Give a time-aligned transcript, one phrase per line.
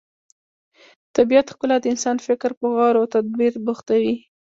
[1.03, 4.15] د طبیعت ښکلا د انسان فکر په غور او تدبر بوختوي.